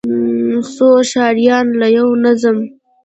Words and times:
څو 0.75 0.87
ښاريان 1.09 1.67
له 1.79 1.87
يو 1.97 2.07
منظم، 2.21 2.57